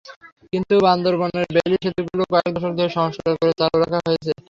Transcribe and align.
কিন্তু 0.53 0.73
বান্দরবানের 0.85 1.45
বেইলি 1.55 1.77
সেতুগুলো 1.83 2.23
কয়েক 2.31 2.49
দশক 2.55 2.73
ধরে 2.77 2.91
সংস্কার 2.99 3.31
করে 3.39 3.53
চালু 3.59 3.75
রাখা 3.83 3.99
হয়েছে। 4.05 4.31